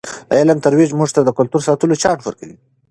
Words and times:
د 0.29 0.31
علم 0.39 0.57
ترویج 0.65 0.89
موږ 0.99 1.09
ته 1.15 1.21
د 1.23 1.29
کلتور 1.37 1.61
د 1.61 1.65
ساتلو 1.67 1.99
چانس 2.03 2.21
ورکوي. 2.25 2.55